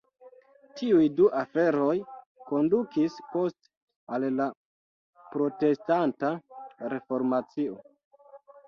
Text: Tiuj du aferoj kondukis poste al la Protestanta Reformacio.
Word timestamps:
Tiuj 0.77 1.03
du 1.19 1.27
aferoj 1.41 1.93
kondukis 2.51 3.19
poste 3.35 3.71
al 4.17 4.27
la 4.41 4.49
Protestanta 5.37 6.35
Reformacio. 6.97 7.81